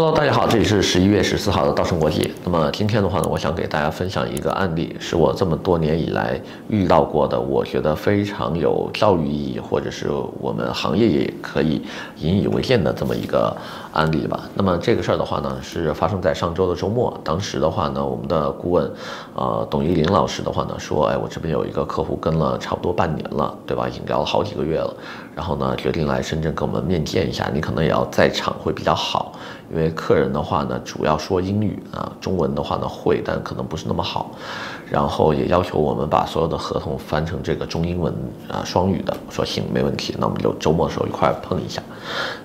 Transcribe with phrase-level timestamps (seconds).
[0.00, 2.32] Hello，大家好，这里是十一月十四号的稻盛国际。
[2.42, 10.10] 那么今天的话呢，我想给大家分享一个案例，是我这么多年以来遇到过的，我觉得非常有教育意义，或者是
[10.40, 11.82] 我们行业也可以
[12.16, 13.54] 引以为鉴的这么一个
[13.92, 14.40] 案例吧。
[14.54, 17.14] 那么这个事儿的话呢，是发生在上周的周末。
[17.22, 18.90] 当时的话呢，我们的顾问，
[19.34, 23.86] 呃，董一林老师的话呢，说，哎，我这边有一个客户跟了差不多半年了，对吧？
[23.86, 24.94] 已经聊了好几个月了，
[25.36, 29.32] 然后呢，决定来深圳跟我们面见一下，你可能也要在场会比较好，
[29.70, 29.90] 因为。
[29.90, 34.30] 客人的话呢，主要说英语啊，中文的话呢会，但可能不是那么好。
[34.88, 38.14] 然后也要求我们把所有的合同翻成这个中英文
[38.48, 39.14] 啊双语的。
[39.26, 41.82] 我说行，没问题，那我们就周末的时候一块碰一下。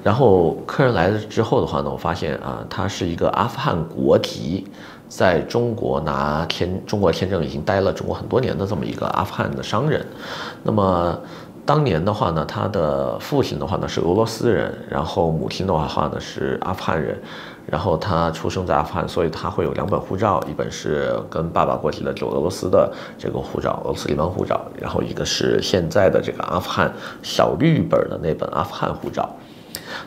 [0.03, 4.67] 然后客人来了之后的话呢，我发现啊，他是一个阿富汗国籍，
[5.07, 10.05] 在中国拿签中国签证已经待了中国很多年的这么一个阿富汗的商人。
[10.63, 11.17] 那么。
[11.65, 17.19] 当年的话呢，他的父亲的话呢是俄罗斯人，然后母亲的话呢是阿富汗人，
[17.65, 29.27] 然后他出生在阿富汗，所以他会有两本护照，一本是跟爸爸过去的就俄罗斯的这个护照，俄罗斯联邦护照，然后一个是现在的这个阿富汗小绿本的那本阿富汗护照。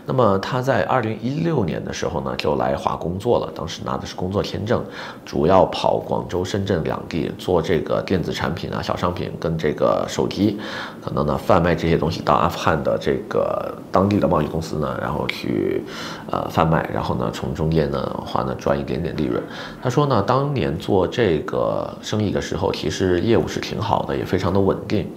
[0.06, 3.50] 那么他在二零一六年的时候呢，就来华工作了。
[3.54, 4.84] 当时拿的是工作签证，
[5.24, 10.58] 主要跑广州、深圳两地做这个电子产品啊、小商品跟这个手机，
[11.02, 15.82] 可能呢贩卖这些东西到阿富汗的这个当地的贸易公司呢，然后去
[16.30, 19.42] 呃贩卖，然后呢从中间呢话呢赚一点点利润。
[19.82, 25.10] 他说呢，当年做这个生意的时候，其实业务是挺好的，也非常的稳定。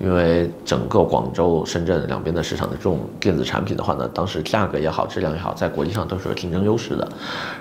[0.00, 7.08] 因为整个广州、深圳两边的市场的这种电子产品的话呢，当时价格也好，质量也好，在国际上都是有竞争优势的。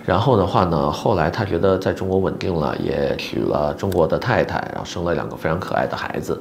[0.06, 6.40] 然后的话呢，后来他觉得在中国稳定了，也娶了中国的太太，然后生了两个非常可爱的孩子。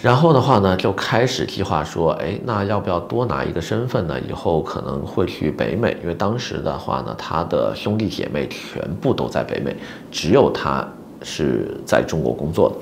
[0.00, 4.16] 然后的话呢，就开始计划说，哎，那要不要多拿一个身份呢？
[4.28, 9.76] 以后可能会去北美，因为当时的话呢，他的兄弟姐妹全部都在北美，
[10.10, 10.84] 只有他
[11.22, 12.76] 是在中国工作的。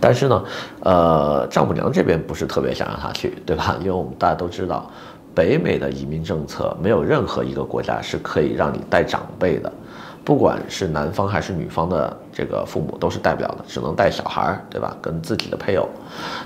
[0.00, 0.44] 但是呢，
[0.80, 3.76] 呃，丈母娘这边不是特别想让他去，对吧？
[3.80, 4.90] 因为我们大家都知道，
[5.34, 9.72] 北美的移民政策没有任何一个国家是可以让你带长辈的，
[10.24, 14.96] 不管是男方还是女方的这个父母都是带不了的，只能带小孩，对吧？
[15.02, 15.86] 跟自己的配偶。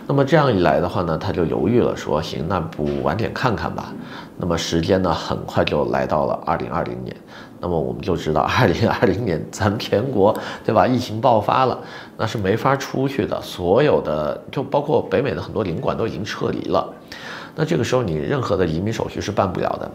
[0.05, 3.95] 那么这样一来的话呢，他就犹豫了，说行，那不晚点看看吧。
[4.37, 7.15] 那么时间呢，很快就来到了二零二零年。
[7.61, 10.85] 那么我们就知道，二零二零年咱们全国，对吧？
[10.85, 11.79] 疫情爆发了，
[12.17, 13.41] 那是没法出去的。
[13.41, 16.89] 所有的，就包括北美的很多领馆都已经撤离了。
[17.55, 19.91] 那这个时候你任何的移民手续是办不了的。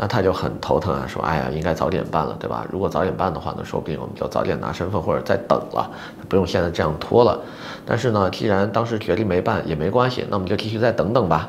[0.00, 2.64] 那他就很头疼啊，说：“哎呀，应该早点办了，对吧？
[2.70, 5.90] 如果早点办的话呢，说不定我们就早点拿身份或者再等了，
[6.28, 7.40] 不用现在这样拖了。
[7.84, 11.48] 但是呢，既然当时决定没办也没关系，那我们就继续再等等吧。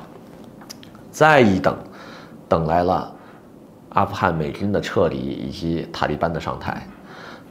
[1.11, 1.77] 再一等，
[2.49, 3.13] 等来了。”
[3.89, 6.88] 阿富汗美军的撤离以及塔利班的上台，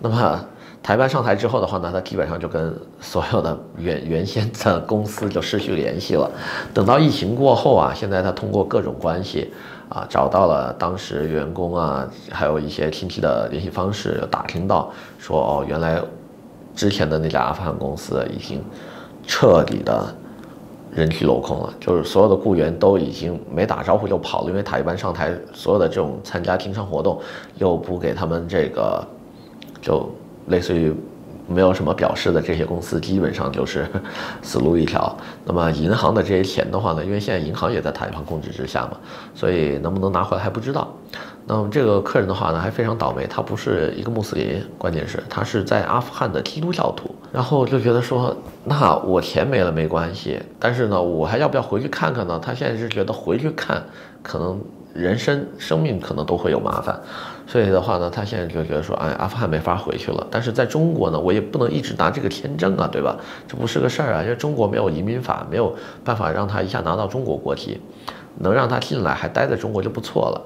[0.00, 0.44] 那么
[0.82, 6.30] 台湾上台之后的话呢，他基本上就跟所有的原原先的公司就失去联系了。
[6.72, 9.52] 等到疫情过后啊，现在他通过各种关系
[9.88, 16.00] 啊，找到了当时员工啊，还有一些亲戚的联系方式，打听到说哦，原来
[16.74, 18.64] 之前的那家阿富汗公司已经
[19.26, 20.14] 彻底的。
[20.90, 27.20] 人去楼空了，就是所有的雇员都已经没打招呼就跑了，因为塔利班上台，所有的这种参加经商活动
[27.58, 29.06] 又不给他们这个，
[29.82, 30.10] 就
[30.48, 30.92] 类似于
[31.46, 33.86] 没有什么表示的这些公司，基本上就是
[34.42, 35.16] 死路一条。
[35.44, 38.98] 那么银行的这些钱的话呢，因为现在银行也在塔利班控制之下嘛，
[39.34, 40.94] 所以能不能拿回来还不知道。
[41.46, 52.38] 那么这个客人的话呢，还非常倒霉，他不是一个穆斯林，关键是他是在阿富汗的基督教徒，然后就觉得说，那我钱没了没关系，但是呢，我还要不要回去看看呢？
[52.38, 53.82] 他现在是觉得回去看，
[54.22, 54.60] 可能
[54.98, 57.00] 人身生命可能都会有麻烦，
[57.46, 63.16] 所以的话呢，他现在就觉得说，哎，阿富汗没法回去了，但是在中国呢，我也不能一直拿这个签证啊，对吧？
[63.46, 67.80] 这不是个事儿啊，因为中国没有移民法，没有办法让他一下拿到中国国籍，
[68.40, 70.42] 能让他进来还待在中国就不错了。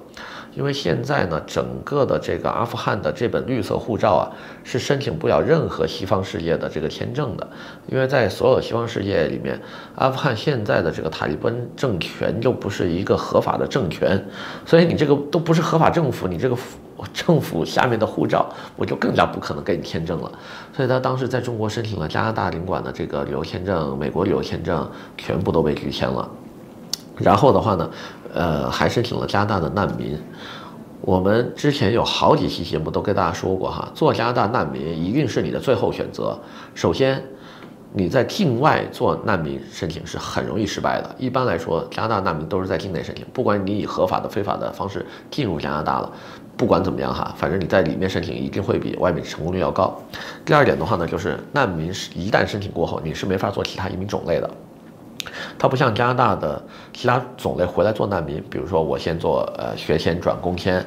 [0.54, 4.28] 因为现在呢，整个的这个阿富汗的这本绿色护照啊，
[4.62, 7.48] 是申请不了任何西方世界的这个签证的。
[7.86, 9.58] 因为在所有西方世界里面，
[9.94, 14.22] 阿富汗现在的这个塔利班政权就不是一个合法的政权，
[14.66, 16.56] 所以你这个都不是合法政府，你这个
[17.14, 18.46] 政府下面的护照，
[18.76, 20.30] 我就更加不可能给你签证了。
[20.76, 24.86] 所以他当时在中国申请了加拿大领馆的这个旅游签证、美国旅游签证，
[25.16, 26.30] 全部都被拒签了。
[27.18, 27.90] 然后的话呢，
[28.34, 30.18] 呃，还申请了加拿大的难民。
[31.00, 36.38] 我们之前有好几期节目都跟大家说过哈，做加拿大难民一定是你的最后选择。
[36.74, 37.20] 首先，
[37.92, 41.14] 你在境外做难民申请是很容易失败的。
[41.18, 46.08] 一般来说，加拿大难民都是在境内申请，不管你以合法的、非法的方式进入加拿大了，
[46.56, 50.00] 不管怎么样哈，反正你在里面申请一定会比外面成功率要高。
[50.44, 54.48] 第二点的话呢，就是难民是一旦申请过后，你是没法做其他移民种类的。
[55.58, 60.84] 它不像加拿大的其他种类回来做难民，比如说我先做呃学签转工签，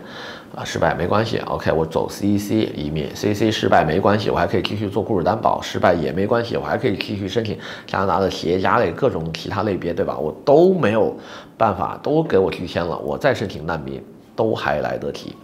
[0.56, 10.18] 啊失败没关系，OK 我走 CEC 移民，CEC 失败没关系，我还可以继续做雇主担保，失败也没关系，我还可以继续申请加拿大的企业家类各种其他类别，对吧？
[10.18, 11.16] 我都没有
[11.58, 14.04] 办法，都给我拒签了，我再申请难民
[14.36, 15.36] 都还来得及。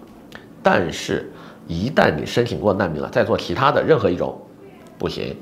[0.63, 1.31] 但是，
[1.67, 4.39] 一旦你申请过难民了，再做其他的任何一种，
[4.97, 5.35] 不行。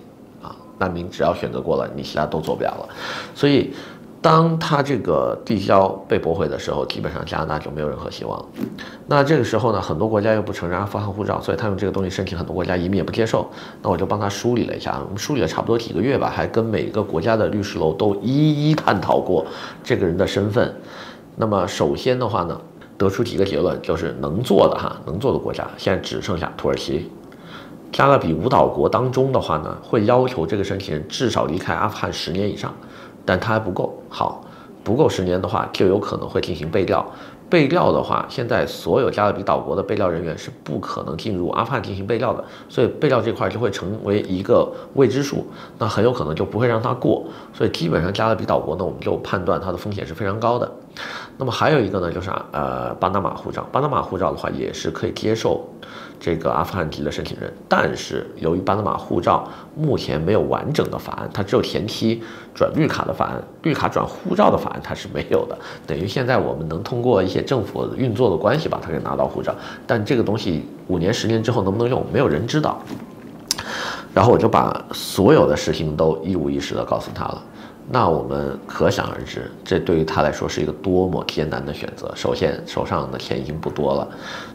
[0.80, 2.90] 难民只要选择过了，你其他都做不了了。
[3.36, 3.72] 所以，
[4.22, 8.44] 当他这个递交被驳回的时候，基本上加拿大就没有任何希望。
[9.08, 13.50] 那这个时候呢，很多国家又不承认阿富汗护照，所以他用这个东西申请，很多国家移民也不接受。
[13.82, 19.46] 那我就帮他梳理了一下，我们梳理了差不多几个月吧，还跟每个国家的律师楼都一一探讨过
[19.84, 20.76] 这个人的身份。
[21.38, 22.60] 那么首先的话呢，
[22.98, 27.10] 得出几个结论，就是能做的哈，能做的国家现在只剩下土耳其。
[27.92, 32.74] 加勒比五岛国当中的话呢，会要求这个申请人至少离开阿富汗十年以上，
[33.26, 34.44] 但他还不够好，
[34.84, 37.06] 不够十年的话，就有可能会进行备调。
[37.50, 45.48] 备调的话，现在所有加勒比岛国的备调人员是不可能进入阿富汗进行备调的，所以备调这块就会成为一个未知数，
[45.80, 47.26] 那很有可能就不会让他过。
[47.52, 50.72] 所以基本上加勒比岛国呢，我们就判断它的风险是非常高的。
[51.38, 55.68] 那么还有一个呢，就是呃巴拿马护照，巴拿马护照的话也是可以接受。
[56.20, 62.22] 这个阿富汗籍的申请人，但是由于巴拿马护照目前没有完整的法案，它只有前期
[62.54, 65.58] 转绿卡的法案，绿卡转护照的法案它是没有的。
[65.88, 69.56] 等于现在我们能通过一些政府运作的关系把它给拿到护照，
[69.88, 72.78] 但这个东西五年、十年之后能不能用，没有人知道。
[74.14, 77.42] 然后我就把所有的事情都一五一十的告诉他了。
[77.92, 82.14] 那我们可想而知，这对于他来说是一个多么艰难的选择。
[82.16, 84.08] 首先，手上的钱已经不多了，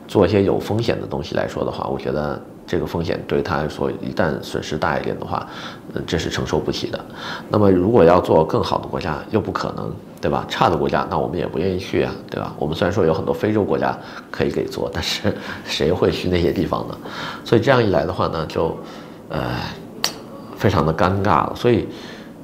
[0.06, 5.44] 做一些有风险的东西来说的话，我觉得这个风险对他来说，一旦损失大一点的话，
[5.94, 7.04] 嗯，这是承受不起的。
[7.48, 10.46] 那么，如果要做更好的国家，又不可能，对吧？
[10.48, 12.54] 差的国家，那我们也不愿意去啊，对吧？
[12.56, 13.98] 我们虽然说有很多非洲国家
[14.30, 15.34] 可以给做，但是
[15.66, 16.96] 谁会去那些地方呢？
[17.44, 18.76] 所以这样一来的话呢，就，
[19.28, 19.56] 呃，
[20.56, 21.52] 非常的尴尬了。
[21.56, 21.88] 所以。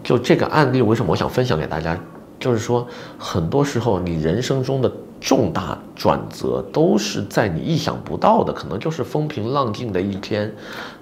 [0.03, 1.99] 就这个案例，为什么我想分享给大家？
[2.39, 2.87] 就是说，
[3.19, 10.51] 很多时候你人生中的重大转折都是在你意想不到的，可能就是风平浪静的一天，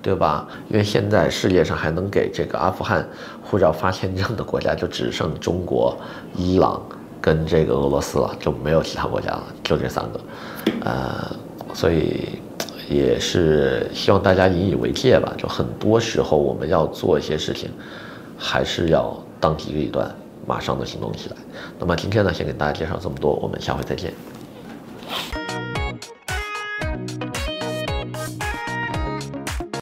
[0.02, 0.48] 对吧？
[0.68, 3.08] 因为现在世界上还能给这个阿富汗
[3.40, 5.96] 护照发签证的国家就只剩中国、
[6.34, 6.82] 伊朗
[7.20, 10.20] 跟这个俄罗斯了，就没有其他国家了，就这三个。
[10.80, 11.36] 呃，
[11.72, 12.40] 所以
[12.90, 15.32] 也是希望大家引以为戒吧。
[15.38, 17.70] 就很多时候我们要做一些事情。
[18.38, 20.14] 还是要当机立断
[20.46, 21.36] 马上的行动起来。
[21.78, 24.14] 那么今天呢先给大家介绍这么多我们下回再见。